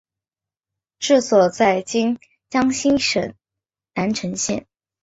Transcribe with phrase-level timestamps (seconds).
[0.97, 2.17] 治所在今
[2.49, 3.35] 江西省
[3.93, 4.65] 南城县。